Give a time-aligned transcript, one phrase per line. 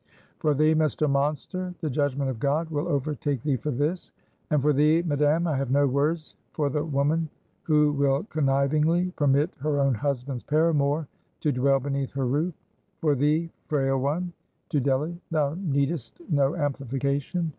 [0.39, 1.07] For thee, Mr.
[1.07, 1.75] Monster!
[1.79, 4.11] the judgment of God will overtake thee for this.
[4.49, 7.29] And for thee, madam, I have no words for the woman
[7.61, 11.07] who will connivingly permit her own husband's paramour
[11.41, 12.55] to dwell beneath her roof.
[12.99, 14.33] For thee, frail one,"
[14.69, 17.49] (to Delly), "thou needest no amplification.